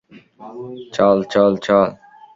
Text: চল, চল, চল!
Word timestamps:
চল, 0.93 1.17
চল, 1.33 1.51
চল! 1.65 1.89